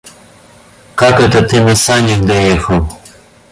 Как 0.95 1.19
это 1.19 1.43
ты 1.43 1.61
на 1.61 1.75
санях 1.75 2.25
доехал? 2.25 2.87